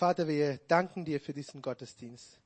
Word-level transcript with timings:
Vater, 0.00 0.26
wir 0.26 0.56
danken 0.66 1.04
dir 1.04 1.20
für 1.20 1.34
diesen 1.34 1.60
Gottesdienst. 1.60 2.40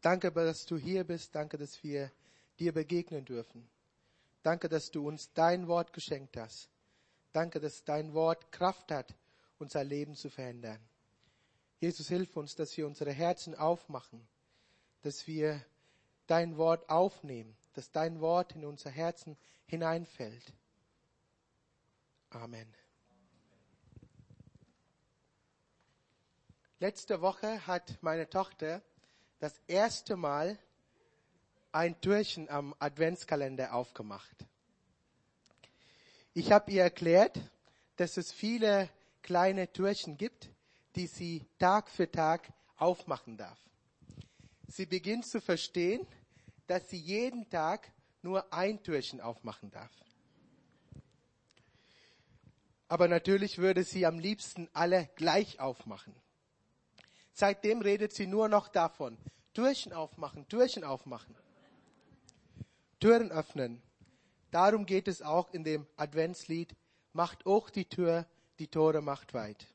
Danke, 0.00 0.32
dass 0.32 0.64
du 0.64 0.78
hier 0.78 1.04
bist. 1.04 1.34
Danke, 1.34 1.58
dass 1.58 1.84
wir 1.84 2.10
dir 2.58 2.72
begegnen 2.72 3.26
dürfen. 3.26 3.68
Danke, 4.42 4.70
dass 4.70 4.90
du 4.90 5.06
uns 5.06 5.30
dein 5.34 5.68
Wort 5.68 5.92
geschenkt 5.92 6.38
hast. 6.38 6.70
Danke, 7.34 7.60
dass 7.60 7.84
dein 7.84 8.14
Wort 8.14 8.50
Kraft 8.50 8.90
hat, 8.92 9.14
unser 9.58 9.84
Leben 9.84 10.14
zu 10.14 10.30
verändern. 10.30 10.80
Jesus, 11.80 12.08
hilf 12.08 12.34
uns, 12.34 12.54
dass 12.54 12.74
wir 12.78 12.86
unsere 12.86 13.12
Herzen 13.12 13.54
aufmachen, 13.54 14.26
dass 15.02 15.26
wir 15.26 15.62
dein 16.28 16.56
Wort 16.56 16.88
aufnehmen, 16.88 17.54
dass 17.74 17.90
dein 17.90 18.22
Wort 18.22 18.52
in 18.52 18.64
unser 18.64 18.88
Herzen 18.88 19.36
hineinfällt. 19.66 20.54
Amen. 22.30 22.74
Letzte 26.82 27.20
Woche 27.20 27.66
hat 27.66 27.98
meine 28.00 28.30
Tochter 28.30 28.80
das 29.38 29.60
erste 29.66 30.16
Mal 30.16 30.58
ein 31.72 32.00
Türchen 32.00 32.48
am 32.48 32.74
Adventskalender 32.78 33.74
aufgemacht. 33.74 34.46
Ich 36.32 36.50
habe 36.50 36.72
ihr 36.72 36.82
erklärt, 36.82 37.38
dass 37.96 38.16
es 38.16 38.32
viele 38.32 38.88
kleine 39.20 39.70
Türchen 39.70 40.16
gibt, 40.16 40.48
die 40.96 41.06
sie 41.06 41.44
Tag 41.58 41.90
für 41.90 42.10
Tag 42.10 42.50
aufmachen 42.78 43.36
darf. 43.36 43.58
Sie 44.66 44.86
beginnt 44.86 45.26
zu 45.26 45.42
verstehen, 45.42 46.06
dass 46.66 46.88
sie 46.88 46.96
jeden 46.98 47.46
Tag 47.50 47.92
nur 48.22 48.54
ein 48.54 48.82
Türchen 48.82 49.20
aufmachen 49.20 49.70
darf. 49.70 49.92
Aber 52.88 53.06
natürlich 53.06 53.58
würde 53.58 53.84
sie 53.84 54.06
am 54.06 54.18
liebsten 54.18 54.66
alle 54.72 55.10
gleich 55.16 55.60
aufmachen. 55.60 56.14
Seitdem 57.32 57.80
redet 57.80 58.12
sie 58.12 58.26
nur 58.26 58.48
noch 58.48 58.68
davon. 58.68 59.16
Türchen 59.54 59.92
aufmachen, 59.92 60.46
Türchen 60.48 60.84
aufmachen. 60.84 61.34
Türen 63.00 63.32
öffnen. 63.32 63.82
Darum 64.50 64.86
geht 64.86 65.08
es 65.08 65.22
auch 65.22 65.50
in 65.52 65.64
dem 65.64 65.86
Adventslied. 65.96 66.74
Macht 67.12 67.46
auch 67.46 67.70
die 67.70 67.86
Tür, 67.86 68.26
die 68.58 68.68
Tore 68.68 69.00
macht 69.00 69.34
weit. 69.34 69.66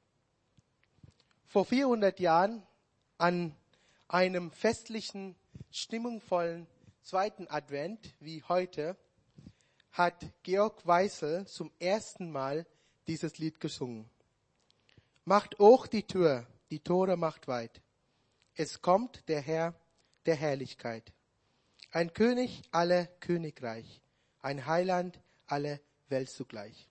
Vor 1.48 1.66
400 1.66 2.20
Jahren 2.20 2.64
an 3.18 3.56
einem 4.08 4.52
festlichen, 4.52 5.36
stimmungsvollen 5.72 6.68
zweiten 7.02 7.48
Advent 7.48 8.14
wie 8.20 8.44
heute 8.44 8.98
hat 9.92 10.26
Georg 10.44 10.86
Weissel 10.86 11.46
zum 11.48 11.72
ersten 11.80 12.32
Mal 12.32 12.66
dieses 13.08 13.38
Lied 13.38 13.60
gesungen. 13.60 14.10
Macht 15.24 15.60
auch 15.60 15.88
die 15.88 16.04
Tür, 16.04 16.46
die 16.70 16.80
Tore 16.80 17.18
macht 17.18 17.48
weit. 17.48 17.82
Es 18.56 18.82
kommt 18.82 19.28
der 19.28 19.42
Herr 19.42 19.76
der 20.26 20.36
Herrlichkeit. 20.36 21.14
Ein 21.92 22.14
König 22.14 22.64
alle 22.72 23.10
Königreich, 23.20 24.02
ein 24.42 24.66
Heiland 24.66 25.20
alle 25.48 25.80
Welt 26.10 26.30
zugleich. 26.30 26.90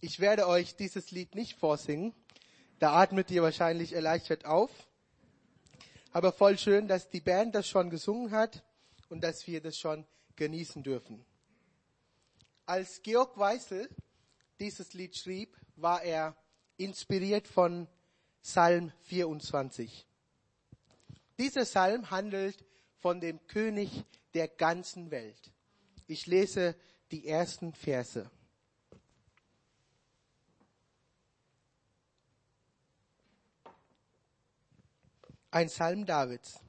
Ich 0.00 0.20
werde 0.20 0.46
euch 0.46 0.76
dieses 0.76 1.10
Lied 1.10 1.34
nicht 1.34 1.58
vorsingen, 1.58 2.14
da 2.78 2.94
atmet 2.94 3.30
ihr 3.30 3.42
wahrscheinlich 3.42 3.92
erleichtert 3.92 4.46
auf. 4.46 4.70
Aber 6.12 6.32
voll 6.32 6.58
schön, 6.58 6.88
dass 6.88 7.10
die 7.10 7.20
Band 7.20 7.54
das 7.54 7.68
schon 7.68 7.90
gesungen 7.90 8.30
hat 8.30 8.64
und 9.10 9.22
dass 9.22 9.46
wir 9.46 9.60
das 9.60 9.78
schon 9.78 10.06
genießen 10.36 10.82
dürfen. 10.82 11.24
Als 12.66 13.02
Georg 13.02 13.36
Weissel 13.36 13.88
dieses 14.58 14.94
Lied 14.94 15.16
schrieb, 15.16 15.56
war 15.76 16.02
er 16.02 16.36
inspiriert 16.76 17.46
von 17.46 17.86
Psalm 18.42 18.92
24. 19.02 20.06
Dieser 21.38 21.64
Psalm 21.64 22.10
handelt 22.10 22.64
von 22.98 23.20
dem 23.20 23.46
König 23.46 24.04
der 24.34 24.48
ganzen 24.48 25.10
Welt. 25.10 25.52
Ich 26.06 26.26
lese 26.26 26.74
die 27.10 27.26
ersten 27.26 27.72
Verse. 27.72 28.30
Ein 35.50 35.66
Psalm 35.66 36.06
Davids. 36.06 36.60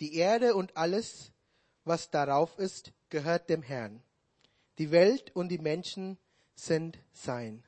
Die 0.00 0.16
Erde 0.16 0.54
und 0.54 0.76
alles, 0.76 1.32
was 1.84 2.10
darauf 2.10 2.58
ist, 2.58 2.92
gehört 3.08 3.48
dem 3.48 3.62
Herrn. 3.62 4.02
Die 4.78 4.90
Welt 4.90 5.34
und 5.34 5.48
die 5.48 5.58
Menschen 5.58 6.18
sind 6.54 6.98
sein. 7.12 7.64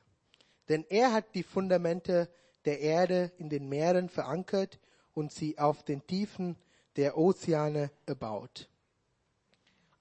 Denn 0.67 0.85
er 0.89 1.13
hat 1.13 1.33
die 1.33 1.43
Fundamente 1.43 2.29
der 2.65 2.79
Erde 2.79 3.31
in 3.37 3.49
den 3.49 3.69
Meeren 3.69 4.09
verankert 4.09 4.79
und 5.13 5.31
sie 5.31 5.57
auf 5.57 5.83
den 5.83 6.05
Tiefen 6.05 6.55
der 6.95 7.17
Ozeane 7.17 7.91
erbaut. 8.05 8.69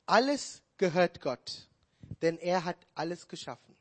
Alles 0.06 0.62
gehört 0.76 1.20
Gott, 1.20 1.68
denn 2.22 2.38
er 2.38 2.64
hat 2.64 2.78
alles 2.94 3.28
geschaffen. 3.28 3.76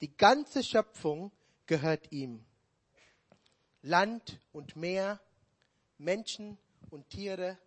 Die 0.00 0.16
ganze 0.16 0.62
Schöpfung 0.62 1.32
gehört 1.66 2.12
ihm. 2.12 2.44
Land 3.82 4.40
und 4.52 4.76
Meer, 4.76 5.20
Menschen 5.96 6.58
und 6.90 7.08
Tiere, 7.10 7.58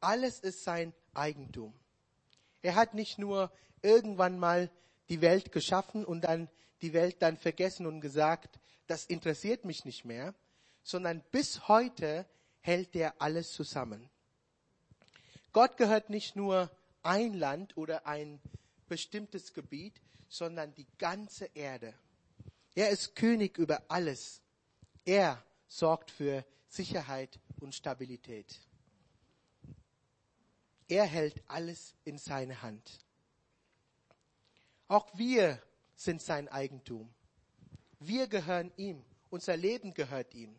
alles 0.00 0.40
ist 0.40 0.64
sein 0.64 0.94
Eigentum. 1.14 1.74
Er 2.62 2.74
hat 2.74 2.94
nicht 2.94 3.18
nur 3.18 3.50
irgendwann 3.82 4.38
mal 4.38 4.70
die 5.08 5.20
Welt 5.20 5.52
geschaffen 5.52 6.04
und 6.04 6.22
dann 6.22 6.48
die 6.82 6.92
Welt 6.92 7.16
dann 7.20 7.36
vergessen 7.36 7.86
und 7.86 8.00
gesagt, 8.00 8.58
das 8.88 9.04
interessiert 9.06 9.64
mich 9.64 9.84
nicht 9.84 10.04
mehr, 10.04 10.34
sondern 10.82 11.22
bis 11.30 11.68
heute 11.68 12.26
hält 12.60 12.96
er 12.96 13.20
alles 13.20 13.52
zusammen. 13.52 14.10
Gott 15.52 15.76
gehört 15.76 16.10
nicht 16.10 16.34
nur 16.34 16.70
ein 17.02 17.34
Land 17.34 17.76
oder 17.76 18.06
ein 18.06 18.40
bestimmtes 18.88 19.54
Gebiet, 19.54 20.00
sondern 20.28 20.74
die 20.74 20.86
ganze 20.98 21.46
Erde. 21.54 21.94
Er 22.74 22.90
ist 22.90 23.14
König 23.14 23.58
über 23.58 23.82
alles. 23.88 24.40
Er 25.04 25.42
sorgt 25.66 26.10
für 26.10 26.44
Sicherheit 26.68 27.38
und 27.60 27.74
Stabilität. 27.74 28.60
Er 30.86 31.04
hält 31.04 31.42
alles 31.46 31.94
in 32.04 32.16
seine 32.18 32.62
Hand. 32.62 32.98
Auch 34.86 35.06
wir 35.18 35.62
sind 35.94 36.22
sein 36.22 36.48
Eigentum. 36.48 37.12
Wir 38.00 38.28
gehören 38.28 38.72
ihm. 38.76 39.04
Unser 39.30 39.56
Leben 39.56 39.92
gehört 39.92 40.34
ihm. 40.34 40.58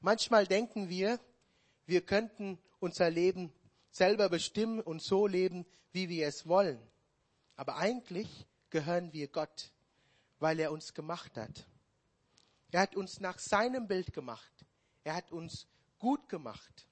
Manchmal 0.00 0.46
denken 0.46 0.88
wir, 0.88 1.18
wir 1.86 2.02
könnten 2.02 2.58
unser 2.80 3.10
Leben 3.10 3.52
selber 3.90 4.28
bestimmen 4.28 4.80
und 4.80 5.02
so 5.02 5.26
leben, 5.26 5.64
wie 5.92 6.08
wir 6.08 6.26
es 6.26 6.46
wollen. 6.46 6.80
Aber 7.56 7.76
eigentlich 7.76 8.46
gehören 8.70 9.12
wir 9.12 9.28
Gott, 9.28 9.72
weil 10.38 10.60
er 10.60 10.70
uns 10.70 10.94
gemacht 10.94 11.36
hat. 11.36 11.66
Er 12.70 12.82
hat 12.82 12.96
uns 12.96 13.20
nach 13.20 13.38
seinem 13.38 13.88
Bild 13.88 14.12
gemacht. 14.12 14.52
Er 15.04 15.14
hat 15.14 15.32
uns 15.32 15.66
gut 15.98 16.28
gemacht. 16.28 16.86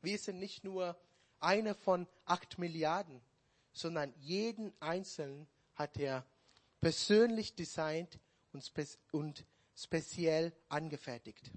Wir 0.00 0.18
sind 0.18 0.38
nicht 0.38 0.62
nur 0.62 0.96
eine 1.40 1.74
von 1.74 2.06
acht 2.24 2.58
Milliarden, 2.58 3.20
sondern 3.72 4.14
jeden 4.20 4.72
Einzelnen 4.80 5.46
hat 5.74 5.98
er 5.98 6.24
persönlich 6.80 7.54
designt 7.54 8.20
und, 8.56 8.64
spe 8.64 8.86
und 9.12 9.44
speziell 9.74 10.52
angefertigt. 10.70 11.50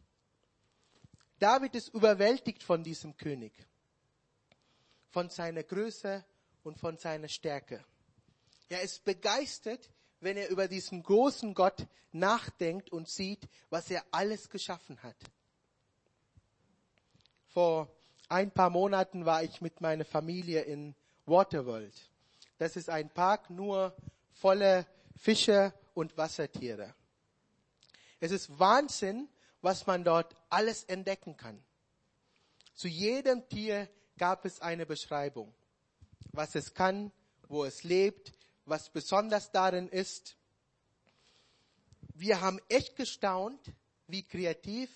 David 1.40 1.74
ist 1.76 1.90
überwältigt 1.94 2.62
von 2.62 2.84
diesem 2.84 3.16
König, 3.16 3.54
von 5.10 5.30
seiner 5.30 5.64
Größe 5.64 6.26
und 6.64 6.78
von 6.78 6.98
seiner 6.98 7.30
Stärke. 7.30 7.84
Er 8.68 8.82
ist 8.82 9.06
begeistert, 9.06 9.90
wenn 10.20 10.36
er 10.36 10.50
über 10.50 10.68
diesen 10.68 11.02
großen 11.02 11.54
Gott 11.54 11.88
nachdenkt 12.12 12.92
und 12.92 13.08
sieht, 13.08 13.48
was 13.70 13.90
er 13.90 14.04
alles 14.12 14.50
geschaffen 14.50 15.02
hat. 15.02 15.16
Vor 17.48 17.90
ein 18.28 18.52
paar 18.52 18.70
Monaten 18.70 19.26
war 19.26 19.42
ich 19.44 19.62
mit 19.62 19.80
meiner 19.80 20.06
Familie 20.06 20.64
in 20.64 20.94
Waterworld. 21.26 21.96
Das 22.58 22.76
ist 22.76 22.90
ein 22.90 23.10
Park 23.10 23.50
nur 23.50 23.96
voller 24.34 24.86
Fische 25.16 25.74
und 26.00 26.16
Wassertiere. 26.16 26.96
Es 28.22 28.32
ist 28.32 28.58
Wahnsinn, 28.58 29.28
was 29.62 29.86
man 29.86 30.06
dort 30.06 30.34
alles 30.50 30.86
entdecken 30.86 31.36
kann. 31.36 31.62
Zu 32.74 32.88
jedem 32.88 33.48
Tier 33.50 33.90
gab 34.18 34.46
es 34.46 34.62
eine 34.62 34.86
Beschreibung, 34.86 35.54
was 36.32 36.56
es 36.56 36.74
kann, 36.74 37.12
wo 37.50 37.66
es 37.66 37.84
lebt, 37.84 38.32
was 38.64 38.90
besonders 38.90 39.52
darin 39.52 39.90
ist. 39.90 40.38
Wir 42.14 42.40
haben 42.40 42.62
echt 42.70 42.96
gestaunt, 42.96 43.60
wie 44.08 44.24
kreativ, 44.24 44.90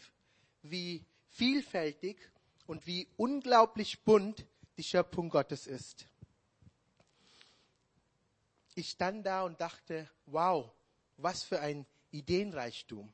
wie 0.61 1.05
vielfältig 1.27 2.17
und 2.65 2.87
wie 2.87 3.09
unglaublich 3.17 4.03
bunt 4.03 4.45
die 4.77 4.83
Schöpfung 4.83 5.29
Gottes 5.29 5.67
ist 5.67 6.07
ich 8.75 8.89
stand 8.89 9.25
da 9.25 9.43
und 9.43 9.59
dachte, 9.61 10.09
wow, 10.25 10.71
was 11.17 11.43
für 11.43 11.59
ein 11.59 11.85
Ideenreichtum. 12.11 13.11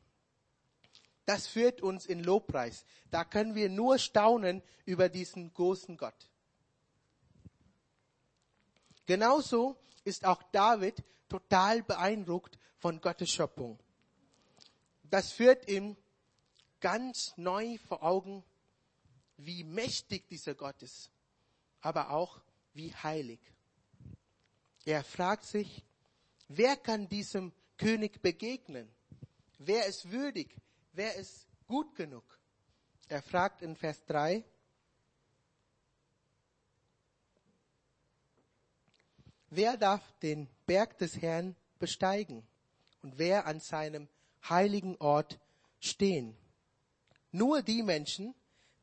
das 1.26 1.46
führt 1.46 1.82
uns 1.82 2.08
in 2.08 2.24
Lobpreis. 2.24 2.86
Da 3.12 3.24
können 3.24 3.54
wir 3.54 3.70
nur 3.70 4.00
staunen 4.00 4.64
über 4.86 5.10
diesen 5.10 5.54
großen 5.54 5.96
Gott. 5.96 6.28
Genauso 9.06 9.78
ist 10.04 10.26
auch 10.26 10.42
David 10.52 11.04
total 11.28 11.84
beeindruckt 11.84 12.58
von 12.80 13.00
Gottes 13.00 13.30
Schöpfung. 13.30 13.78
Das 15.04 15.32
führt 15.32 15.70
ihm 15.70 15.96
ganz 16.80 17.34
neu 17.38 17.78
vor 17.78 18.02
Augen, 18.02 18.44
wie 19.38 19.64
mächtig 19.64 20.28
dieser 20.30 20.56
Gott 20.56 20.82
ist, 20.82 21.12
aber 21.82 22.10
auch 22.10 22.42
wie 22.74 22.92
heilig. 22.96 23.40
Er 24.84 25.04
fragt 25.04 25.44
sich, 25.46 25.86
wer 26.48 26.76
kann 26.76 27.08
diesem 27.08 27.54
König 27.80 28.22
begegnen? 28.22 28.92
Wer 29.58 29.88
ist 29.88 30.12
würdig? 30.12 30.56
Wer 30.92 31.16
ist 31.16 31.48
gut 31.66 31.96
genug? 31.96 32.24
Er 33.08 33.22
fragt 33.22 33.62
in 33.62 33.76
Vers 33.76 34.06
3, 34.06 34.44
wer 39.50 39.78
darf 39.78 40.02
den 40.20 40.48
Berg 40.68 40.98
des 40.98 41.22
Herrn 41.22 41.56
besteigen 41.80 42.46
und 43.02 43.18
wer 43.18 43.48
an 43.48 43.62
seinem 43.62 44.10
heiligen 44.48 44.98
Ort 44.98 45.40
stehen? 45.80 46.36
Nur 47.32 47.62
die 47.62 47.82
Menschen, 47.82 48.36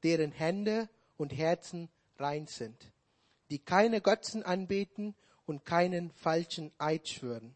deren 0.03 0.33
Hände 0.33 0.89
und 1.19 1.37
Herzen 1.37 1.91
rein 2.17 2.47
sind, 2.47 2.93
die 3.51 3.59
keine 3.59 4.01
Götzen 4.01 4.43
anbeten 4.43 5.15
und 5.45 5.67
keinen 5.67 6.11
falschen 6.13 6.73
Eid 6.79 7.09
schwören. 7.09 7.55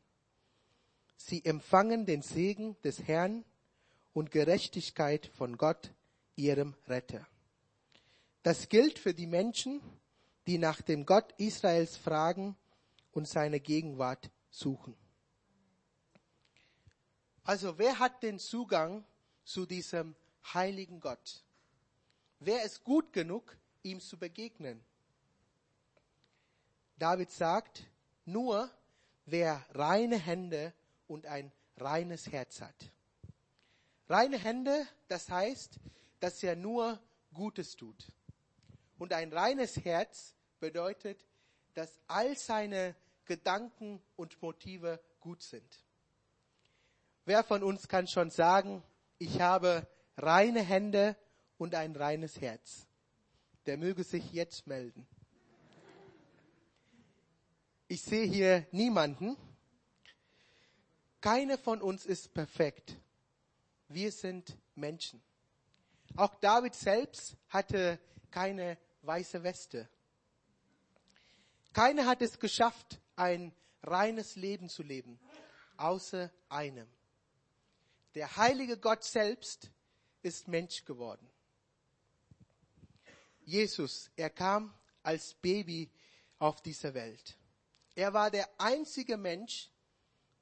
Sie 1.22 1.44
empfangen 1.44 2.06
den 2.06 2.22
Segen 2.22 2.80
des 2.82 3.06
Herrn 3.06 3.44
und 4.14 4.30
Gerechtigkeit 4.30 5.26
von 5.26 5.58
Gott, 5.58 5.92
ihrem 6.34 6.74
Retter. 6.88 7.26
Das 8.42 8.70
gilt 8.70 8.98
für 8.98 9.12
die 9.12 9.26
Menschen, 9.26 9.82
die 10.46 10.56
nach 10.56 10.80
dem 10.80 11.04
Gott 11.04 11.34
Israels 11.36 11.98
fragen 11.98 12.56
und 13.12 13.28
seine 13.28 13.60
Gegenwart 13.60 14.30
suchen. 14.48 14.96
Also 17.44 17.76
wer 17.76 17.98
hat 17.98 18.22
den 18.22 18.38
Zugang 18.38 19.04
zu 19.44 19.66
diesem 19.66 20.16
heiligen 20.54 21.00
Gott? 21.00 21.44
Wer 22.38 22.64
ist 22.64 22.82
gut 22.82 23.12
genug, 23.12 23.56
ihm 23.82 24.00
zu 24.00 24.16
begegnen? 24.16 24.82
David 26.98 27.30
sagt, 27.30 27.84
nur 28.24 28.70
wer 29.26 29.64
reine 29.74 30.18
Hände 30.18 30.72
und 31.10 31.26
ein 31.26 31.50
reines 31.76 32.30
Herz 32.30 32.60
hat. 32.60 32.92
Reine 34.08 34.38
Hände, 34.38 34.86
das 35.08 35.28
heißt, 35.28 35.78
dass 36.20 36.42
er 36.42 36.54
nur 36.54 37.00
Gutes 37.34 37.76
tut. 37.76 38.06
Und 38.98 39.12
ein 39.12 39.32
reines 39.32 39.84
Herz 39.84 40.34
bedeutet, 40.60 41.26
dass 41.74 41.98
all 42.06 42.36
seine 42.36 42.94
Gedanken 43.24 44.00
und 44.16 44.40
Motive 44.40 45.00
gut 45.20 45.42
sind. 45.42 45.84
Wer 47.24 47.42
von 47.42 47.62
uns 47.64 47.88
kann 47.88 48.06
schon 48.06 48.30
sagen, 48.30 48.82
ich 49.18 49.40
habe 49.40 49.86
reine 50.16 50.62
Hände 50.62 51.16
und 51.58 51.74
ein 51.74 51.94
reines 51.96 52.40
Herz? 52.40 52.86
Der 53.66 53.76
möge 53.76 54.04
sich 54.04 54.32
jetzt 54.32 54.66
melden. 54.66 55.06
Ich 57.88 58.02
sehe 58.02 58.26
hier 58.26 58.66
niemanden. 58.70 59.36
Keine 61.20 61.58
von 61.58 61.82
uns 61.82 62.06
ist 62.06 62.32
perfekt. 62.32 62.96
Wir 63.88 64.10
sind 64.10 64.56
Menschen. 64.74 65.22
Auch 66.16 66.34
David 66.36 66.74
selbst 66.74 67.36
hatte 67.48 67.98
keine 68.30 68.78
weiße 69.02 69.42
Weste. 69.42 69.88
Keiner 71.72 72.06
hat 72.06 72.22
es 72.22 72.38
geschafft, 72.38 73.00
ein 73.16 73.52
reines 73.82 74.36
Leben 74.36 74.68
zu 74.68 74.82
leben, 74.82 75.18
außer 75.76 76.30
einem. 76.48 76.88
Der 78.14 78.36
heilige 78.36 78.76
Gott 78.76 79.04
selbst 79.04 79.70
ist 80.22 80.48
Mensch 80.48 80.84
geworden. 80.84 81.28
Jesus, 83.44 84.10
er 84.16 84.30
kam 84.30 84.74
als 85.02 85.34
Baby 85.34 85.90
auf 86.38 86.60
diese 86.60 86.94
Welt. 86.94 87.36
Er 87.94 88.12
war 88.12 88.30
der 88.30 88.48
einzige 88.58 89.16
Mensch, 89.16 89.70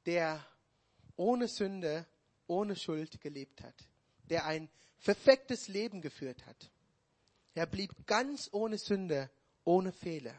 der 0.06 0.44
ohne 1.18 1.48
Sünde 1.48 2.06
ohne 2.46 2.74
Schuld 2.76 3.20
gelebt 3.20 3.62
hat, 3.62 3.74
der 4.30 4.46
ein 4.46 4.68
perfektes 5.04 5.68
Leben 5.68 6.00
geführt 6.00 6.46
hat. 6.46 6.70
Er 7.54 7.66
blieb 7.66 8.06
ganz 8.06 8.48
ohne 8.52 8.78
Sünde, 8.78 9.30
ohne 9.64 9.92
Fehler. 9.92 10.34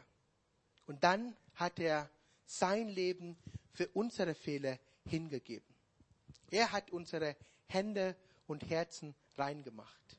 Und 0.86 1.04
dann 1.04 1.36
hat 1.54 1.78
er 1.78 2.10
sein 2.44 2.88
Leben 2.88 3.36
für 3.72 3.88
unsere 3.88 4.34
Fehler 4.34 4.78
hingegeben. 5.06 5.68
Er 6.50 6.72
hat 6.72 6.90
unsere 6.90 7.36
Hände 7.68 8.16
und 8.46 8.68
Herzen 8.68 9.14
reingemacht. 9.36 10.18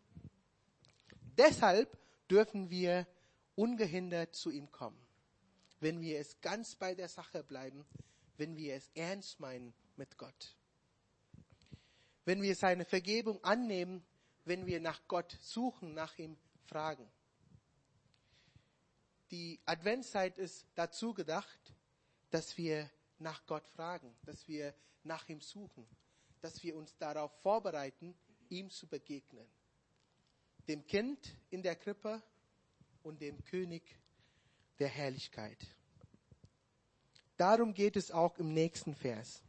Deshalb 1.37 1.97
dürfen 2.29 2.69
wir 2.69 3.05
ungehindert 3.55 4.33
zu 4.35 4.49
ihm 4.49 4.71
kommen, 4.71 4.99
wenn 5.81 5.99
wir 5.99 6.19
es 6.19 6.39
ganz 6.39 6.75
bei 6.75 6.95
der 6.95 7.09
Sache 7.09 7.43
bleiben, 7.43 7.85
wenn 8.37 8.55
wir 8.55 8.75
es 8.75 8.89
ernst 8.95 9.39
meinen 9.39 9.73
mit 10.01 10.17
Gott 10.17 10.55
wenn 12.25 12.41
wir 12.41 12.55
seine 12.55 12.85
Vergebung 12.85 13.43
annehmen, 13.43 14.05
wenn 14.45 14.65
wir 14.65 14.79
nach 14.79 15.07
Gott 15.07 15.37
suchen, 15.41 15.93
nach 15.93 16.17
ihm 16.17 16.37
fragen. 16.63 17.05
Die 19.31 19.59
Adventszeit 19.65 20.37
ist 20.37 20.65
dazu 20.75 21.13
gedacht, 21.13 21.59
dass 22.29 22.57
wir 22.57 22.89
nach 23.19 23.45
Gott 23.45 23.67
fragen, 23.67 24.15
dass 24.25 24.47
wir 24.47 24.73
nach 25.03 25.27
ihm 25.29 25.41
suchen, 25.41 25.87
dass 26.41 26.63
wir 26.63 26.75
uns 26.75 26.95
darauf 26.97 27.31
vorbereiten, 27.41 28.15
ihm 28.49 28.69
zu 28.69 28.87
begegnen. 28.87 29.47
Dem 30.67 30.85
Kind 30.85 31.35
in 31.49 31.63
der 31.63 31.75
Krippe 31.75 32.21
und 33.03 33.21
dem 33.21 33.43
König 33.45 33.83
der 34.79 34.89
Herrlichkeit. 34.89 35.59
Darum 37.37 37.73
geht 37.73 37.95
es 37.95 38.11
auch 38.11 38.37
im 38.37 38.53
nächsten 38.53 38.93
Vers. 38.93 39.41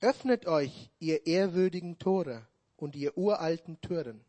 Öffnet 0.00 0.46
euch, 0.46 0.90
ihr 1.00 1.26
ehrwürdigen 1.26 1.98
Tore 1.98 2.46
und 2.76 2.94
ihr 2.94 3.18
uralten 3.18 3.80
Türen, 3.80 4.24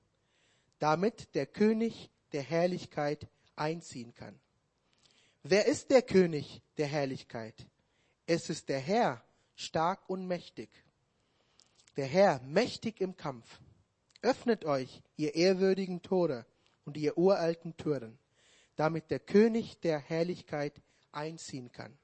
damit 0.80 1.36
der 1.36 1.46
König 1.46 2.10
der 2.32 2.42
Herrlichkeit 2.42 3.28
einziehen 3.56 4.16
kann. 4.16 4.40
Wer 5.44 5.68
ist 5.68 5.92
der 5.92 6.02
König 6.02 6.64
der 6.78 6.88
Herrlichkeit? 6.88 7.68
Es 8.26 8.50
ist 8.50 8.68
der 8.70 8.80
Herr, 8.80 9.24
stark 9.56 10.10
und 10.10 10.26
mächtig. 10.28 10.70
Der 11.98 12.08
Herr, 12.08 12.42
mächtig 12.42 13.00
im 13.00 13.16
Kampf. 13.16 13.60
Öffnet 14.24 14.66
euch, 14.66 15.04
ihr 15.18 15.36
ehrwürdigen 15.36 16.02
Tore 16.02 16.48
und 16.84 16.98
ihr 16.98 17.16
uralten 17.16 17.78
Türen, 17.78 18.18
damit 18.76 19.12
der 19.12 19.20
König 19.20 19.80
der 19.82 20.00
Herrlichkeit 20.00 20.82
einziehen 21.12 21.72
kann. 21.72 21.96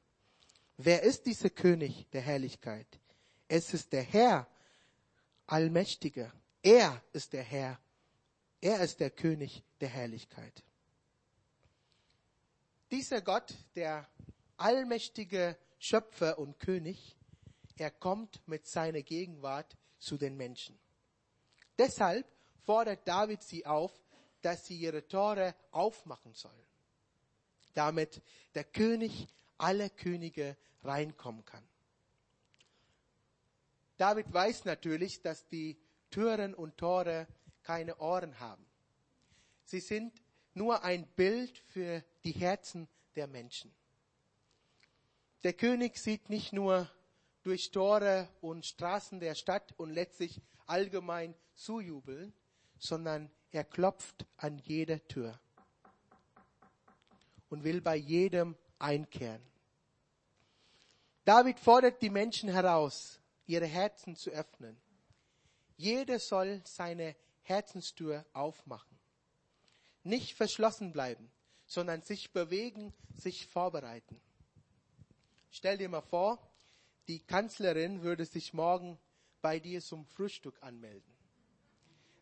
Wer 0.77 1.01
ist 1.01 1.25
dieser 1.25 1.49
König 1.49 2.07
der 2.11 2.21
Herrlichkeit? 2.21 2.87
Es 3.47 3.73
ist 3.73 3.93
der 3.93 4.03
Herr, 4.03 4.47
Allmächtige. 5.47 6.31
Er 6.63 7.01
ist 7.13 7.33
der 7.33 7.43
Herr. 7.43 7.79
Er 8.61 8.79
ist 8.79 8.99
der 8.99 9.11
König 9.11 9.63
der 9.79 9.89
Herrlichkeit. 9.89 10.63
Dieser 12.89 13.21
Gott, 13.21 13.53
der 13.75 14.07
allmächtige 14.57 15.57
Schöpfer 15.77 16.39
und 16.39 16.59
König, 16.59 17.15
er 17.77 17.91
kommt 17.91 18.41
mit 18.47 18.65
seiner 18.65 19.03
Gegenwart 19.03 19.77
zu 19.99 20.17
den 20.17 20.35
Menschen. 20.35 20.79
Deshalb 21.77 22.25
fordert 22.63 23.07
David 23.07 23.43
sie 23.43 23.65
auf, 23.65 23.91
dass 24.41 24.65
sie 24.65 24.77
ihre 24.77 25.07
Tore 25.07 25.53
aufmachen 25.71 26.33
sollen, 26.33 26.65
damit 27.73 28.21
der 28.55 28.63
König 28.63 29.27
aller 29.57 29.89
Könige 29.89 30.57
reinkommen 30.83 31.43
kann. 31.45 31.63
David 33.97 34.31
weiß 34.33 34.65
natürlich, 34.65 35.21
dass 35.21 35.47
die 35.47 35.77
Türen 36.09 36.53
und 36.53 36.77
Tore 36.77 37.27
keine 37.63 37.97
Ohren 37.97 38.39
haben. 38.39 38.65
Sie 39.63 39.79
sind 39.79 40.21
nur 40.53 40.83
ein 40.83 41.07
Bild 41.07 41.57
für 41.57 42.03
die 42.23 42.31
Herzen 42.31 42.87
der 43.15 43.27
Menschen. 43.27 43.73
Der 45.43 45.53
König 45.53 45.97
sieht 45.97 46.29
nicht 46.29 46.53
nur 46.53 46.89
durch 47.43 47.71
Tore 47.71 48.27
und 48.41 48.65
Straßen 48.65 49.19
der 49.19 49.35
Stadt 49.35 49.73
und 49.77 49.91
letztlich 49.91 50.41
allgemein 50.65 51.35
zujubeln, 51.53 52.33
sondern 52.79 53.29
er 53.51 53.63
klopft 53.63 54.25
an 54.37 54.57
jeder 54.57 55.05
Tür 55.07 55.39
und 57.49 57.63
will 57.63 57.81
bei 57.81 57.95
jedem 57.95 58.55
einkehren. 58.79 59.41
David 61.23 61.59
fordert 61.59 62.01
die 62.01 62.09
Menschen 62.09 62.49
heraus, 62.49 63.19
ihre 63.45 63.65
Herzen 63.65 64.15
zu 64.15 64.29
öffnen, 64.31 64.79
Jeder 65.77 66.19
soll 66.19 66.61
seine 66.65 67.15
Herzenstür 67.41 68.25
aufmachen. 68.33 68.97
Nicht 70.03 70.35
verschlossen 70.35 70.91
bleiben, 70.91 71.31
sondern 71.65 72.01
sich 72.01 72.31
bewegen, 72.31 72.93
sich 73.13 73.47
vorbereiten. 73.47 74.21
Stell 75.51 75.77
dir 75.77 75.89
mal 75.89 76.01
vor, 76.01 76.39
die 77.07 77.19
Kanzlerin 77.19 78.03
würde 78.03 78.25
sich 78.25 78.53
morgen 78.53 78.97
bei 79.41 79.59
dir 79.59 79.81
zum 79.81 80.05
Frühstück 80.05 80.61
anmelden. 80.61 81.13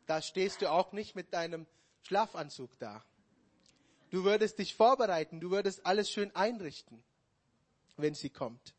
Da 0.05 0.21
stehst 0.21 0.61
du 0.61 0.71
auch 0.71 0.91
nicht 0.91 1.15
mit 1.15 1.33
deinem 1.33 1.65
Schlafanzug 2.01 2.77
da. 2.79 3.03
Du 4.09 4.23
würdest 4.23 4.59
dich 4.59 4.75
vorbereiten, 4.75 5.39
du 5.39 5.51
würdest 5.51 5.85
alles 5.85 6.09
schön 6.09 6.35
einrichten, 6.35 7.03
wenn 7.97 8.13
sie 8.13 8.29
kommt. 8.29 8.75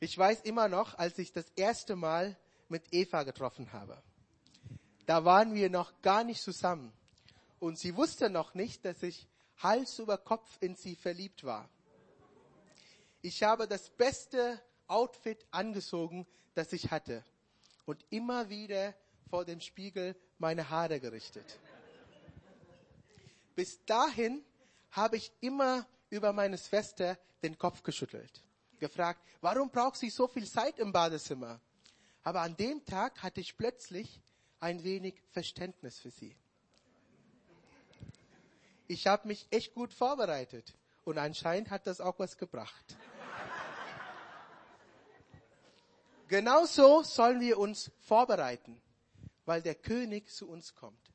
Ich 0.00 0.16
weiß 0.16 0.42
immer 0.42 0.68
noch, 0.68 0.96
als 0.98 1.18
ich 1.18 1.32
das 1.32 1.46
erste 1.56 1.96
Mal 1.96 2.36
mit 2.68 2.82
Eva 2.92 3.24
getroffen 3.24 3.72
habe. 3.72 4.00
Da 5.06 5.24
waren 5.24 5.54
wir 5.54 5.70
noch 5.70 6.02
gar 6.02 6.22
nicht 6.22 6.42
zusammen. 6.42 6.92
Und 7.58 7.78
sie 7.78 7.96
wusste 7.96 8.30
noch 8.30 8.54
nicht, 8.54 8.84
dass 8.84 9.02
ich 9.02 9.26
Hals 9.56 9.98
über 9.98 10.18
Kopf 10.18 10.58
in 10.60 10.76
sie 10.76 10.94
verliebt 10.94 11.44
war. 11.44 11.68
Ich 13.22 13.42
habe 13.42 13.66
das 13.66 13.90
beste 13.90 14.60
Outfit 14.86 15.44
angezogen, 15.50 16.26
das 16.54 16.72
ich 16.72 16.90
hatte. 16.90 17.24
Und 17.84 18.04
immer 18.10 18.48
wieder 18.48 18.94
vor 19.28 19.44
dem 19.44 19.60
Spiegel 19.60 20.14
meine 20.38 20.70
Haare 20.70 21.00
gerichtet. 21.00 21.58
Bis 23.56 23.84
dahin 23.86 24.44
habe 24.92 25.16
ich 25.16 25.32
immer 25.40 25.86
über 26.10 26.32
meine 26.32 26.58
Schwester 26.58 27.18
den 27.42 27.58
Kopf 27.58 27.82
geschüttelt, 27.82 28.42
gefragt, 28.78 29.20
warum 29.40 29.70
braucht 29.70 29.96
sie 29.96 30.10
so 30.10 30.26
viel 30.26 30.46
Zeit 30.48 30.78
im 30.78 30.92
Badezimmer? 30.92 31.60
Aber 32.22 32.40
an 32.42 32.56
dem 32.56 32.84
Tag 32.84 33.22
hatte 33.22 33.40
ich 33.40 33.56
plötzlich 33.56 34.20
ein 34.60 34.82
wenig 34.84 35.22
Verständnis 35.30 35.98
für 35.98 36.10
sie. 36.10 36.36
Ich 38.86 39.06
habe 39.06 39.28
mich 39.28 39.46
echt 39.50 39.74
gut 39.74 39.92
vorbereitet 39.92 40.74
und 41.04 41.18
anscheinend 41.18 41.70
hat 41.70 41.86
das 41.86 42.00
auch 42.00 42.18
was 42.18 42.36
gebracht. 42.36 42.96
Genauso 46.28 47.02
sollen 47.02 47.40
wir 47.40 47.58
uns 47.58 47.90
vorbereiten, 48.00 48.80
weil 49.46 49.62
der 49.62 49.74
König 49.74 50.28
zu 50.30 50.48
uns 50.48 50.74
kommt. 50.74 51.12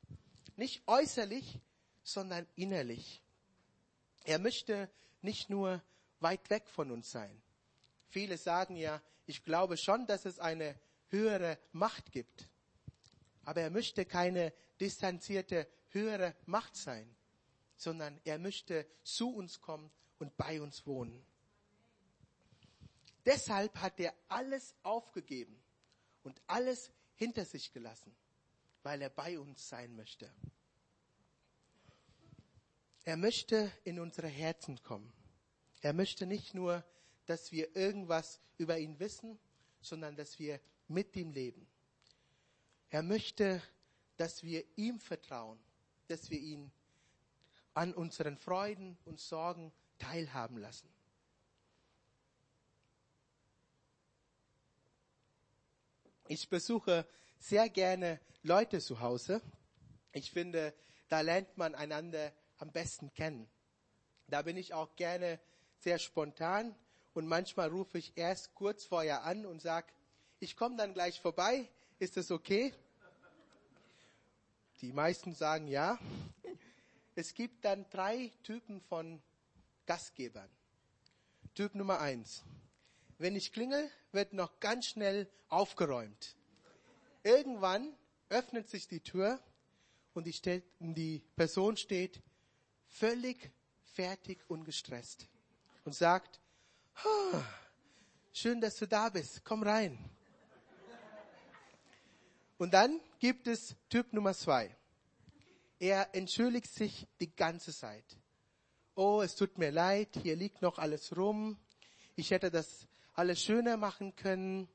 Nicht 0.56 0.82
äußerlich, 0.88 1.60
sondern 2.02 2.46
innerlich. 2.56 3.22
Er 4.24 4.38
möchte 4.38 4.90
nicht 5.22 5.50
nur 5.50 5.82
weit 6.20 6.50
weg 6.50 6.68
von 6.68 6.90
uns 6.90 7.10
sein. 7.10 7.43
Viele 8.08 8.38
sagen 8.38 8.76
ja, 8.76 9.02
ich 9.26 9.42
glaube 9.44 9.76
schon, 9.76 10.06
dass 10.06 10.24
es 10.24 10.38
eine 10.38 10.78
höhere 11.08 11.58
Macht 11.72 12.12
gibt. 12.12 12.48
Aber 13.44 13.60
er 13.60 13.70
möchte 13.70 14.04
keine 14.04 14.52
distanzierte 14.80 15.68
höhere 15.90 16.34
Macht 16.46 16.76
sein, 16.76 17.14
sondern 17.76 18.20
er 18.24 18.38
möchte 18.38 18.86
zu 19.02 19.34
uns 19.34 19.60
kommen 19.60 19.90
und 20.18 20.36
bei 20.36 20.60
uns 20.60 20.86
wohnen. 20.86 21.24
Deshalb 23.24 23.76
hat 23.76 23.98
er 24.00 24.14
alles 24.28 24.74
aufgegeben 24.82 25.58
und 26.22 26.40
alles 26.46 26.90
hinter 27.14 27.44
sich 27.44 27.72
gelassen, 27.72 28.14
weil 28.82 29.00
er 29.00 29.10
bei 29.10 29.38
uns 29.38 29.68
sein 29.68 29.94
möchte. 29.96 30.30
Er 33.04 33.16
möchte 33.16 33.70
in 33.84 34.00
unsere 34.00 34.28
Herzen 34.28 34.82
kommen. 34.82 35.12
Er 35.80 35.92
möchte 35.92 36.26
nicht 36.26 36.54
nur, 36.54 36.82
dass 37.26 37.52
wir 37.52 37.74
irgendwas 37.76 38.40
über 38.58 38.78
ihn 38.78 38.98
wissen, 38.98 39.38
sondern 39.80 40.16
dass 40.16 40.38
wir 40.38 40.60
mit 40.88 41.16
ihm 41.16 41.32
leben. 41.32 41.66
Er 42.90 43.02
möchte, 43.02 43.62
dass 44.16 44.42
wir 44.42 44.64
ihm 44.76 45.00
vertrauen, 45.00 45.58
dass 46.08 46.30
wir 46.30 46.38
ihn 46.38 46.70
an 47.74 47.92
unseren 47.92 48.36
Freuden 48.36 48.96
und 49.04 49.18
Sorgen 49.18 49.72
teilhaben 49.98 50.58
lassen. 50.58 50.88
Ich 56.28 56.48
besuche 56.48 57.06
sehr 57.38 57.68
gerne 57.68 58.20
Leute 58.42 58.80
zu 58.80 59.00
Hause. 59.00 59.42
Ich 60.12 60.30
finde, 60.30 60.72
da 61.08 61.20
lernt 61.20 61.58
man 61.58 61.74
einander 61.74 62.32
am 62.58 62.70
besten 62.72 63.12
kennen. 63.12 63.48
Da 64.28 64.42
bin 64.42 64.56
ich 64.56 64.72
auch 64.72 64.96
gerne 64.96 65.38
sehr 65.80 65.98
spontan 65.98 66.74
und 67.14 67.26
manchmal 67.26 67.68
rufe 67.68 67.98
ich 67.98 68.12
erst 68.16 68.54
kurz 68.54 68.84
vorher 68.84 69.24
an 69.24 69.46
und 69.46 69.62
sage, 69.62 69.86
ich 70.40 70.56
komme 70.56 70.76
dann 70.76 70.92
gleich 70.92 71.20
vorbei, 71.20 71.68
ist 71.98 72.16
das 72.16 72.30
okay? 72.30 72.74
Die 74.80 74.92
meisten 74.92 75.34
sagen 75.34 75.68
ja. 75.68 75.98
Es 77.14 77.32
gibt 77.32 77.64
dann 77.64 77.88
drei 77.90 78.32
Typen 78.42 78.80
von 78.80 79.22
Gastgebern. 79.86 80.48
Typ 81.54 81.74
Nummer 81.76 82.00
eins. 82.00 82.42
Wenn 83.18 83.36
ich 83.36 83.52
klingel, 83.52 83.88
wird 84.10 84.32
noch 84.32 84.58
ganz 84.58 84.86
schnell 84.86 85.30
aufgeräumt. 85.48 86.36
Irgendwann 87.22 87.94
öffnet 88.28 88.68
sich 88.68 88.88
die 88.88 89.00
Tür 89.00 89.40
und 90.14 90.26
die, 90.26 90.32
steht, 90.32 90.64
die 90.80 91.22
Person 91.36 91.76
steht 91.76 92.20
völlig 92.88 93.52
fertig 93.84 94.38
und 94.48 94.64
gestresst 94.64 95.28
und 95.84 95.94
sagt, 95.94 96.40
schön, 98.32 98.60
dass 98.60 98.76
du 98.76 98.86
da 98.86 99.08
bist, 99.08 99.44
komm 99.44 99.62
rein. 99.62 99.98
Und 102.58 102.72
dann 102.72 103.00
gibt 103.18 103.46
es 103.46 103.76
Typ 103.88 104.12
Nummer 104.12 104.34
zwei. 104.34 104.76
Er 105.78 106.14
entschuldigt 106.14 106.72
sich 106.72 107.06
die 107.20 107.34
ganze 107.34 107.74
Zeit. 107.74 108.04
Oh, 108.94 109.22
es 109.22 109.34
tut 109.34 109.58
mir 109.58 109.72
leid, 109.72 110.16
hier 110.22 110.36
liegt 110.36 110.62
noch 110.62 110.78
alles 110.78 111.16
rum. 111.16 111.58
Ich 112.14 112.30
hätte 112.30 112.50
das 112.50 112.86
alles 113.14 113.42
schöner 113.42 113.76
machen 113.76 114.14
können. 114.14 114.68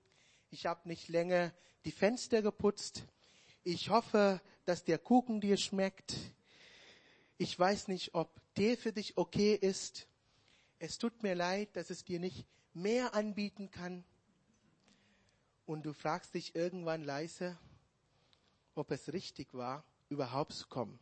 Ich 0.49 0.65
habe 0.65 0.88
nicht 0.89 1.07
länger 1.07 1.53
die 1.85 1.91
Fenster 1.91 2.41
geputzt. 2.41 3.03
Ich 3.63 3.89
hoffe, 3.89 4.41
dass 4.65 4.83
der 4.83 4.99
Kuchen 4.99 5.39
dir 5.39 5.55
schmeckt. 5.55 6.15
Ich 7.38 7.57
weiß 7.57 7.88
nicht, 7.88 8.13
ob 8.13 8.41
der 8.55 8.77
für 8.77 8.91
dich 8.91 9.17
okay 9.17 9.55
ist. 9.55 10.08
Es 10.79 10.98
tut 10.98 11.21
mir 11.24 11.36
leid, 11.36 11.75
dass 11.75 11.89
es 11.89 12.05
dir 12.05 12.19
nicht 12.19 12.48
mehr 12.74 13.13
anbieten 13.13 13.69
kann. 13.69 14.05
Und 15.65 15.86
du 15.86 15.93
fragst 15.93 16.33
dich 16.33 16.55
irgendwann 16.55 17.03
leise, 17.03 17.59
ob 18.75 18.89
es 18.91 19.12
richtig 19.12 19.53
war, 19.53 19.83
überhaupt 20.07 20.53
zu 20.53 20.67
kommen. 20.67 20.98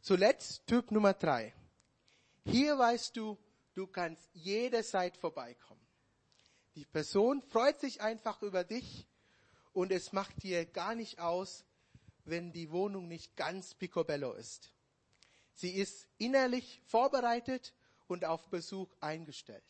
Zuletzt 0.00 0.66
Typ 0.66 0.90
Nummer 0.90 1.14
drei. 1.14 1.54
Hier 2.44 2.76
weißt 2.76 3.16
du, 3.16 3.38
du 3.74 3.86
kannst 3.86 4.28
jederzeit 4.34 5.16
vorbeikommen. 5.16 5.80
Die 6.74 6.84
Person 6.84 7.40
freut 7.40 7.80
sich 7.80 8.00
einfach 8.02 8.42
über 8.42 8.64
dich 8.64 9.06
und 9.72 9.92
es 9.92 10.12
macht 10.12 10.42
dir 10.42 10.66
gar 10.66 10.94
nicht 10.94 11.20
aus, 11.20 11.64
wenn 12.24 12.52
die 12.52 12.70
Wohnung 12.70 13.08
nicht 13.08 13.36
ganz 13.36 13.74
picobello 13.74 14.32
ist. 14.32 14.72
Sie 15.56 15.70
ist 15.70 16.06
innerlich 16.18 16.80
vorbereitet 16.86 17.74
und 18.08 18.24
auf 18.26 18.48
Besuch 18.50 18.94
eingestellt. 19.00 19.64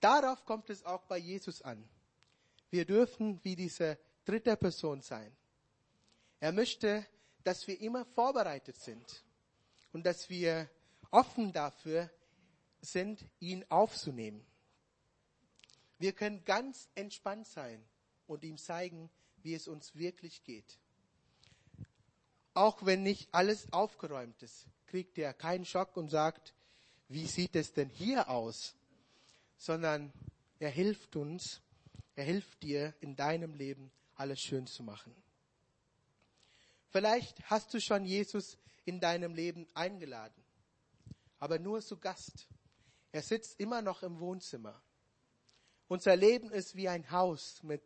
Darauf 0.00 0.44
kommt 0.44 0.68
es 0.68 0.84
auch 0.84 1.04
bei 1.04 1.16
Jesus 1.16 1.62
an. 1.62 1.88
Wir 2.70 2.84
dürfen 2.84 3.40
wie 3.42 3.56
diese 3.56 3.98
dritte 4.26 4.56
Person 4.56 5.00
sein. 5.00 5.34
Er 6.38 6.52
möchte, 6.52 7.06
dass 7.44 7.66
wir 7.66 7.80
immer 7.80 8.04
vorbereitet 8.04 8.76
sind 8.76 9.24
und 9.92 10.04
dass 10.04 10.28
wir 10.28 10.68
offen 11.10 11.52
dafür 11.52 12.10
sind, 12.82 13.24
ihn 13.40 13.64
aufzunehmen. 13.70 14.44
Wir 15.98 16.12
können 16.12 16.44
ganz 16.44 16.90
entspannt 16.94 17.46
sein 17.46 17.82
und 18.26 18.44
ihm 18.44 18.58
zeigen, 18.58 19.08
wie 19.42 19.54
es 19.54 19.66
uns 19.66 19.94
wirklich 19.94 20.44
geht. 20.44 20.78
Auch 22.56 22.86
wenn 22.86 23.02
nicht 23.02 23.28
alles 23.32 23.70
aufgeräumt 23.70 24.42
ist, 24.42 24.64
kriegt 24.86 25.18
er 25.18 25.34
keinen 25.34 25.66
Schock 25.66 25.94
und 25.94 26.08
sagt, 26.08 26.54
wie 27.06 27.26
sieht 27.26 27.54
es 27.54 27.74
denn 27.74 27.90
hier 27.90 28.30
aus? 28.30 28.74
Sondern 29.58 30.10
er 30.58 30.70
hilft 30.70 31.16
uns, 31.16 31.60
er 32.14 32.24
hilft 32.24 32.62
dir 32.62 32.94
in 33.00 33.14
deinem 33.14 33.52
Leben 33.52 33.92
alles 34.14 34.40
schön 34.40 34.66
zu 34.66 34.82
machen. 34.82 35.14
Vielleicht 36.88 37.44
hast 37.50 37.74
du 37.74 37.78
schon 37.78 38.06
Jesus 38.06 38.56
in 38.86 39.00
deinem 39.00 39.34
Leben 39.34 39.66
eingeladen, 39.74 40.42
aber 41.38 41.58
nur 41.58 41.82
zu 41.82 41.98
Gast. 41.98 42.48
Er 43.12 43.20
sitzt 43.20 43.60
immer 43.60 43.82
noch 43.82 44.02
im 44.02 44.18
Wohnzimmer. 44.18 44.80
Unser 45.88 46.16
Leben 46.16 46.50
ist 46.50 46.74
wie 46.74 46.88
ein 46.88 47.10
Haus 47.10 47.62
mit 47.62 47.82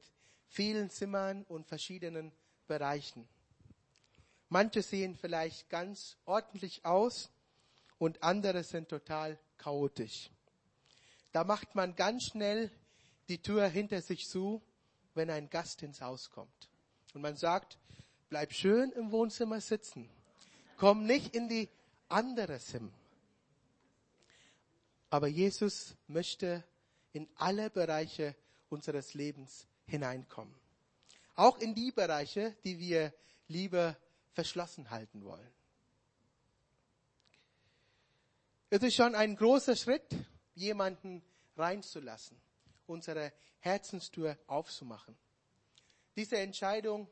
vielen 0.47 0.91
Zimmern 0.91 1.43
und 1.43 1.67
verschiedenen 1.67 2.31
Bereichen. 2.69 3.29
Manche 4.51 4.83
sehen 4.83 5.17
vielleicht 5.17 5.71
ganz 5.71 6.19
ordentlich 6.27 6.85
aus 6.85 7.31
und 7.99 8.23
andere 8.23 8.63
sind 8.63 8.89
total 8.89 9.39
chaotisch. 9.57 10.31
Da 11.33 11.45
macht 11.45 11.75
man 11.75 11.97
ganz 11.97 12.25
schnell 12.25 12.71
die 13.29 13.41
Tür 13.41 13.67
hinter 13.67 14.03
sich 14.03 14.29
zu 14.29 14.63
wenn 15.15 15.31
ein 15.31 15.51
Gast 15.51 15.83
ins 15.83 16.01
Haus 16.01 16.31
kommt. 16.31 16.69
Und 17.15 17.23
man 17.23 17.37
sagt, 17.37 17.79
bleib 18.29 18.53
schön 18.53 18.93
im 18.93 19.11
Wohnzimmer 19.11 19.61
sitzen. 19.61 20.09
Komm 20.77 21.05
nicht 21.05 21.35
in 21.35 21.49
die 21.49 21.69
andere 22.09 22.59
Sim. 22.59 22.93
Aber 25.11 25.27
Jesus 25.27 25.95
möchte 26.07 26.63
in 27.13 27.29
alle 27.35 27.71
Bereiche 27.71 28.37
unseres 28.69 29.15
Lebens 29.15 29.67
hineinkommen. 29.87 30.55
Auch 31.35 31.59
in 31.59 31.75
die 31.75 31.91
Bereiche, 31.91 32.55
die 32.65 32.79
wir 32.79 33.13
lieber 33.49 33.97
verschlossen 34.33 34.91
halten 34.91 35.25
wollen. 35.25 35.53
Es 38.71 38.83
ist 38.83 38.95
schon 38.95 39.15
ein 39.15 39.35
großer 39.35 39.75
Schritt, 39.75 40.15
jemanden 40.55 41.23
reinzulassen, 41.57 42.41
unsere 42.87 43.33
Herzenstür 43.59 44.39
aufzumachen. 44.47 45.17
Diese 46.17 46.39
Entscheidung, 46.39 47.09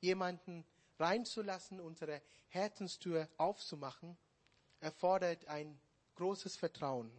jemanden 0.00 0.64
reinzulassen, 0.98 1.80
unsere 1.80 2.22
Herzenstür 2.48 3.28
aufzumachen, 3.36 4.16
erfordert 4.80 5.46
ein 5.46 5.78
großes 6.14 6.56
Vertrauen. 6.56 7.10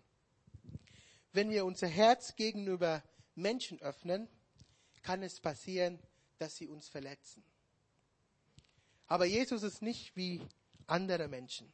Wenn 1.34 1.50
wir 1.50 1.66
unser 1.66 1.88
Herz 1.88 2.36
gegenüber 2.36 3.04
Menschen 3.36 3.82
öffnen, 3.82 4.28
kann 5.04 5.22
es 5.22 5.40
passieren, 5.40 6.00
dass 6.38 6.56
sie 6.56 6.68
uns 6.68 6.88
verletzen. 6.88 7.44
Aber 9.08 9.26
Jesus 9.26 9.64
ist 9.64 9.82
nicht 9.82 10.16
wie 10.16 10.42
andere 10.88 11.28
Menschen. 11.28 11.72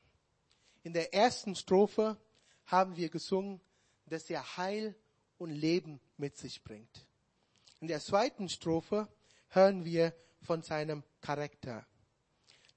In 0.84 0.94
der 0.94 1.14
ersten 1.14 1.56
Strophe 1.56 2.18
haben 2.66 2.96
wir 2.96 3.10
gesungen, 3.10 3.62
dass 4.06 4.30
er 4.30 4.58
Heil 4.58 4.96
und 5.38 5.52
Leben 5.52 6.00
mit 6.18 6.38
sich 6.38 6.64
bringt. 6.64 7.08
In 7.80 7.88
der 7.88 8.00
zweiten 8.00 8.50
Strophe 8.50 9.08
hören 9.50 9.86
wir 9.86 10.14
von 10.42 10.62
seinem 10.62 11.04
Charakter, 11.22 11.86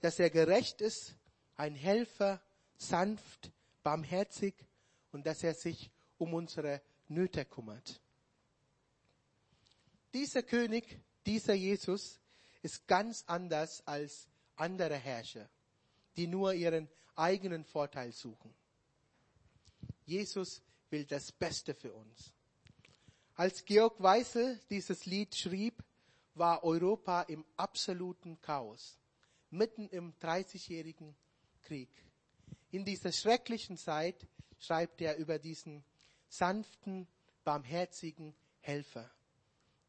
dass 0.01 0.19
er 0.19 0.31
gerecht 0.31 0.81
ist, 0.81 1.15
ein 1.57 1.75
Helfer, 1.75 2.41
sanft, 2.77 3.53
barmherzig 3.83 4.55
und 5.13 5.27
dass 5.27 5.43
er 5.43 5.55
sich 5.55 5.91
um 6.19 6.35
unsere 6.35 6.83
Nöte 7.09 7.45
kümmert. 7.45 8.01
Dieser 10.13 10.43
König, 10.43 11.01
dieser 11.27 11.55
Jesus 11.55 12.21
ist 12.63 12.87
ganz 12.87 13.25
anders 13.27 13.87
als 13.87 14.29
andere 14.57 14.97
Herrscher, 14.97 15.49
die 16.17 16.27
nur 16.27 16.55
ihren 16.55 16.89
eigenen 17.17 17.65
Vorteil 17.65 18.13
suchen. 18.13 18.55
Jesus 20.05 20.63
will 20.91 21.05
das 21.05 21.33
Beste 21.33 21.75
für 21.75 21.93
uns. 21.93 22.33
Als 23.35 23.65
Georg 23.65 24.01
Weissel 24.01 24.61
dieses 24.71 25.07
Lied 25.07 25.35
schrieb, 25.35 25.83
war 26.35 26.65
Europa 26.65 27.23
im 27.23 27.45
absoluten 27.57 28.41
Chaos, 28.41 28.99
mitten 29.51 29.89
im 29.89 30.15
Dreißigjährigen 30.19 31.15
Krieg. 31.63 31.91
In 32.71 32.85
dieser 32.85 33.13
schrecklichen 33.13 33.77
Zeit 33.77 34.27
schreibt 34.59 35.01
er 35.01 35.17
über 35.17 35.39
diesen 35.39 35.85
sanften, 36.29 37.07
barmherzigen 37.45 38.35
Helfer, 38.61 39.11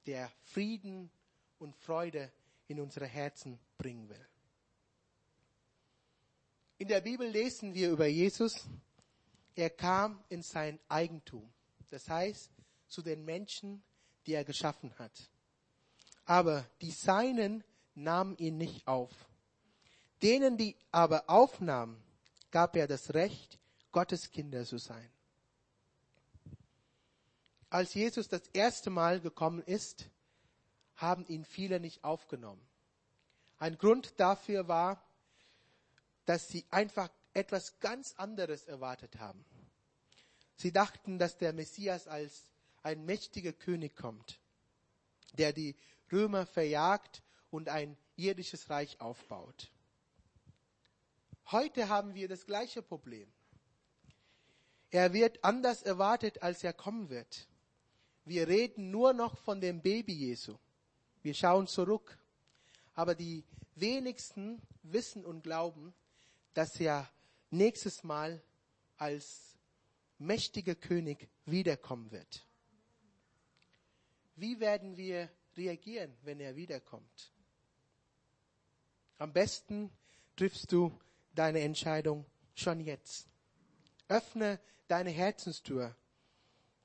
der 0.05 0.31
Frieden 0.43 1.09
und 1.57 1.75
Freude 1.75 2.31
in 2.67 2.79
unsere 2.79 3.07
Herzen 3.07 3.59
bringen 3.77 4.09
will. 4.09 4.27
In 6.85 6.89
der 6.89 7.01
Bibel 7.01 7.27
lesen 7.27 7.73
wir 7.73 7.89
über 7.89 8.05
Jesus, 8.05 8.67
er 9.55 9.71
kam 9.71 10.23
in 10.29 10.43
sein 10.43 10.79
Eigentum, 10.87 11.51
das 11.89 12.07
heißt 12.07 12.51
zu 12.87 13.01
den 13.01 13.25
Menschen, 13.25 13.83
die 14.27 14.33
er 14.33 14.45
geschaffen 14.45 14.93
hat. 14.99 15.31
Aber 16.25 16.63
die 16.81 16.91
Seinen 16.91 17.63
nahmen 17.95 18.37
ihn 18.37 18.59
nicht 18.59 18.87
auf. 18.87 19.09
Denen, 20.21 20.57
die 20.57 20.75
aber 20.91 21.27
aufnahmen, 21.27 21.99
gab 22.51 22.75
er 22.75 22.85
das 22.85 23.15
Recht, 23.15 23.57
Gottes 23.91 24.29
Kinder 24.29 24.63
zu 24.63 24.77
sein. 24.77 25.09
Als 27.71 27.95
Jesus 27.95 28.27
das 28.27 28.43
erste 28.53 28.91
Mal 28.91 29.21
gekommen 29.21 29.63
ist, 29.63 30.07
haben 30.97 31.25
ihn 31.25 31.45
viele 31.45 31.79
nicht 31.79 32.03
aufgenommen. 32.03 32.61
Ein 33.57 33.75
Grund 33.79 34.19
dafür 34.19 34.67
war, 34.67 35.01
dass 36.25 36.47
sie 36.47 36.65
einfach 36.69 37.09
etwas 37.33 37.79
ganz 37.79 38.13
anderes 38.17 38.65
erwartet 38.65 39.19
haben. 39.19 39.43
Sie 40.55 40.71
dachten, 40.71 41.19
dass 41.19 41.37
der 41.37 41.53
Messias 41.53 42.07
als 42.07 42.51
ein 42.83 43.05
mächtiger 43.05 43.51
König 43.51 43.95
kommt, 43.95 44.39
der 45.33 45.53
die 45.53 45.75
Römer 46.11 46.45
verjagt 46.45 47.23
und 47.49 47.67
ein 47.69 47.97
irdisches 48.15 48.69
Reich 48.69 49.01
aufbaut. 49.01 49.71
Heute 51.51 51.89
haben 51.89 52.15
wir 52.15 52.27
das 52.27 52.45
gleiche 52.45 52.81
Problem. 52.81 53.31
Er 54.89 55.13
wird 55.13 55.43
anders 55.43 55.83
erwartet, 55.83 56.41
als 56.41 56.63
er 56.63 56.73
kommen 56.73 57.09
wird. 57.09 57.47
Wir 58.23 58.47
reden 58.47 58.91
nur 58.91 59.13
noch 59.13 59.37
von 59.37 59.61
dem 59.61 59.81
Baby 59.81 60.13
Jesu. 60.13 60.57
Wir 61.21 61.33
schauen 61.33 61.67
zurück. 61.67 62.17
Aber 62.93 63.13
die 63.13 63.43
wenigsten 63.75 64.61
wissen 64.83 65.25
und 65.25 65.43
glauben, 65.43 65.93
dass 66.55 66.79
er 66.79 67.07
nächstes 67.51 68.03
Mal 68.03 68.41
als 68.97 69.55
mächtiger 70.17 70.73
König 70.73 71.29
wiederkommen 71.45 72.09
wird. 72.11 72.47
Wie 74.35 74.59
werden 74.59 74.97
wir 74.97 75.29
reagieren, 75.55 76.13
wenn 76.23 76.39
er 76.39 76.55
wiederkommt? 76.55 77.31
Am 79.17 79.31
besten 79.31 79.91
triffst 80.35 80.71
du 80.71 80.97
deine 81.33 81.59
Entscheidung 81.59 82.25
schon 82.55 82.79
jetzt. 82.79 83.27
Öffne 84.07 84.59
deine 84.87 85.09
Herzenstür 85.09 85.95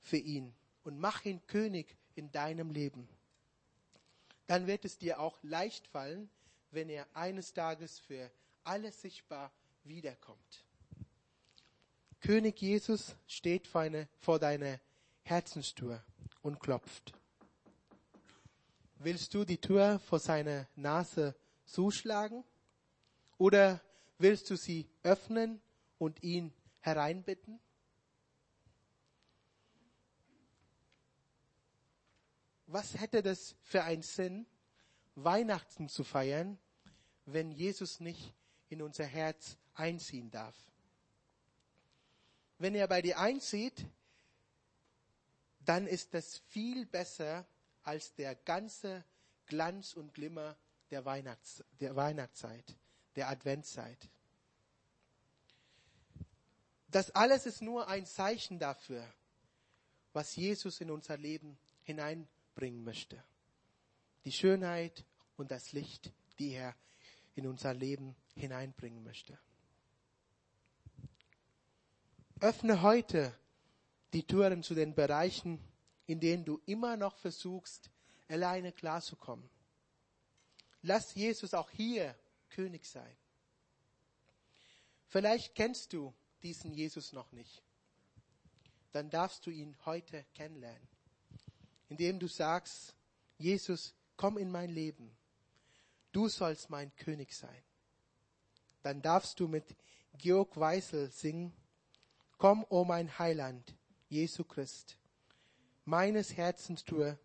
für 0.00 0.16
ihn 0.16 0.54
und 0.82 0.98
mach 0.98 1.24
ihn 1.24 1.44
König 1.46 1.96
in 2.14 2.30
deinem 2.32 2.70
Leben. 2.70 3.08
Dann 4.46 4.66
wird 4.66 4.84
es 4.84 4.98
dir 4.98 5.20
auch 5.20 5.38
leicht 5.42 5.86
fallen, 5.86 6.28
wenn 6.72 6.88
er 6.88 7.06
eines 7.14 7.52
Tages 7.52 8.00
für 8.00 8.30
alles 8.64 9.00
sichtbar 9.00 9.52
wiederkommt. 9.84 10.64
König 12.20 12.60
Jesus 12.60 13.16
steht 13.26 13.66
vor, 13.66 13.80
eine, 13.80 14.08
vor 14.18 14.38
deiner 14.38 14.78
Herzenstür 15.22 16.04
und 16.42 16.60
klopft. 16.60 17.12
Willst 18.98 19.32
du 19.32 19.44
die 19.44 19.58
Tür 19.58 19.98
vor 20.00 20.18
seiner 20.18 20.68
Nase 20.76 21.34
zuschlagen? 21.64 22.44
Oder 23.38 23.80
willst 24.18 24.50
du 24.50 24.56
sie 24.56 24.86
öffnen 25.02 25.62
und 25.98 26.22
ihn 26.22 26.52
hereinbitten? 26.80 27.58
Was 32.66 33.00
hätte 33.00 33.22
das 33.22 33.56
für 33.62 33.82
einen 33.82 34.02
Sinn, 34.02 34.46
Weihnachten 35.14 35.88
zu 35.88 36.04
feiern, 36.04 36.58
wenn 37.24 37.50
Jesus 37.50 37.98
nicht 38.00 38.34
in 38.68 38.82
unser 38.82 39.06
Herz 39.06 39.56
einziehen 39.80 40.30
darf. 40.30 40.54
Wenn 42.58 42.74
er 42.74 42.86
bei 42.86 43.00
dir 43.00 43.18
einzieht, 43.18 43.86
dann 45.64 45.86
ist 45.86 46.12
das 46.14 46.38
viel 46.48 46.84
besser 46.86 47.46
als 47.82 48.14
der 48.14 48.34
ganze 48.34 49.04
Glanz 49.46 49.94
und 49.94 50.12
Glimmer 50.12 50.56
der, 50.90 51.04
Weihnachts 51.04 51.64
der 51.80 51.96
Weihnachtszeit, 51.96 52.76
der 53.16 53.30
Adventszeit. 53.30 54.08
Das 56.88 57.10
alles 57.12 57.46
ist 57.46 57.62
nur 57.62 57.88
ein 57.88 58.04
Zeichen 58.04 58.58
dafür, 58.58 59.06
was 60.12 60.36
Jesus 60.36 60.80
in 60.80 60.90
unser 60.90 61.16
Leben 61.16 61.56
hineinbringen 61.82 62.84
möchte. 62.84 63.22
Die 64.24 64.32
Schönheit 64.32 65.04
und 65.36 65.50
das 65.50 65.72
Licht, 65.72 66.12
die 66.38 66.50
er 66.50 66.74
in 67.34 67.46
unser 67.46 67.72
Leben 67.72 68.16
hineinbringen 68.34 69.02
möchte. 69.02 69.38
Öffne 72.40 72.82
heute 72.82 73.34
die 74.12 74.26
Türen 74.26 74.62
zu 74.62 74.74
den 74.74 74.94
Bereichen, 74.94 75.58
in 76.06 76.20
denen 76.20 76.44
du 76.44 76.60
immer 76.66 76.96
noch 76.96 77.16
versuchst, 77.16 77.90
alleine 78.28 78.72
klarzukommen. 78.72 79.48
Lass 80.82 81.14
Jesus 81.14 81.54
auch 81.54 81.70
hier 81.70 82.14
König 82.48 82.84
sein. 82.86 83.16
Vielleicht 85.08 85.54
kennst 85.54 85.92
du 85.92 86.14
diesen 86.42 86.72
Jesus 86.72 87.12
noch 87.12 87.30
nicht. 87.32 87.62
Dann 88.92 89.10
darfst 89.10 89.46
du 89.46 89.50
ihn 89.50 89.76
heute 89.84 90.24
kennenlernen, 90.34 90.88
indem 91.88 92.18
du 92.18 92.26
sagst, 92.26 92.94
Jesus, 93.38 93.94
komm 94.16 94.38
in 94.38 94.50
mein 94.50 94.70
Leben 94.70 95.14
du 96.12 96.28
sollst 96.28 96.70
mein 96.70 96.94
König 96.96 97.34
sein. 97.34 97.62
Dann 98.82 99.02
darfst 99.02 99.38
du 99.40 99.48
mit 99.48 99.76
Georg 100.18 100.58
Weisel 100.58 101.10
singen, 101.10 101.52
Komm, 102.40 102.64
o 102.70 102.80
oh 102.80 102.84
mein 102.86 103.18
Heiland, 103.18 103.76
Jesu 104.08 104.44
Christ, 104.44 104.96
meines 105.84 106.38
Herzens 106.38 106.84
Tür 106.84 107.18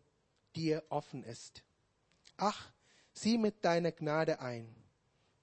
dir 0.57 0.83
offen 0.89 1.23
ist. 1.23 1.63
Ach, 2.35 2.69
sieh 3.13 3.37
mit 3.37 3.63
deiner 3.63 3.93
Gnade 3.93 4.41
ein, 4.41 4.75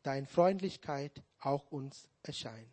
dein 0.03 0.27
Freundlichkeit 0.27 1.23
auch 1.41 1.73
uns 1.73 2.07
erscheint. 2.23 2.69